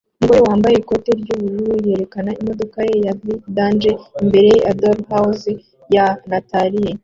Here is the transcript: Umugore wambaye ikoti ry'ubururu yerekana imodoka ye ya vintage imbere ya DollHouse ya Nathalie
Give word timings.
Umugore 0.17 0.41
wambaye 0.47 0.75
ikoti 0.77 1.09
ry'ubururu 1.21 1.73
yerekana 1.87 2.31
imodoka 2.41 2.77
ye 2.87 2.95
ya 3.05 3.13
vintage 3.21 3.91
imbere 4.21 4.49
ya 4.65 4.71
DollHouse 4.79 5.51
ya 5.95 6.05
Nathalie 6.29 6.93